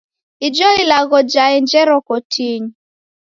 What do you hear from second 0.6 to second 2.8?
ilagho jaenjero kotinyi.